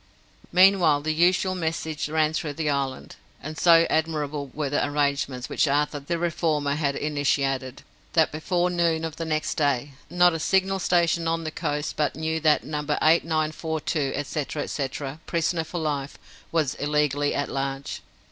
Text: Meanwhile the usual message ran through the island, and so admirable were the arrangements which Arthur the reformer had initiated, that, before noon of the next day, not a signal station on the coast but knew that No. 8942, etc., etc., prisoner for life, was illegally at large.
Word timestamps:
Meanwhile 0.51 1.01
the 1.01 1.13
usual 1.13 1.53
message 1.53 2.09
ran 2.09 2.33
through 2.33 2.53
the 2.53 2.71
island, 2.71 3.17
and 3.39 3.55
so 3.55 3.85
admirable 3.87 4.49
were 4.51 4.67
the 4.67 4.83
arrangements 4.83 5.47
which 5.47 5.67
Arthur 5.67 5.99
the 5.99 6.17
reformer 6.17 6.73
had 6.73 6.95
initiated, 6.95 7.83
that, 8.13 8.31
before 8.31 8.71
noon 8.71 9.05
of 9.05 9.17
the 9.17 9.25
next 9.25 9.57
day, 9.57 9.91
not 10.09 10.33
a 10.33 10.39
signal 10.39 10.79
station 10.79 11.27
on 11.27 11.43
the 11.43 11.51
coast 11.51 11.97
but 11.97 12.15
knew 12.15 12.39
that 12.39 12.63
No. 12.63 12.79
8942, 12.79 14.11
etc., 14.15 14.63
etc., 14.63 15.19
prisoner 15.27 15.63
for 15.63 15.77
life, 15.79 16.17
was 16.51 16.73
illegally 16.73 17.35
at 17.35 17.47
large. 17.47 18.01